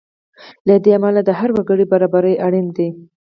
له 0.67 0.75
دې 0.83 0.91
امله 0.97 1.21
د 1.25 1.29
هر 1.39 1.49
وګړي 1.55 1.85
برابري 1.91 2.33
اړینه 2.45 2.71
ده. 2.77 2.87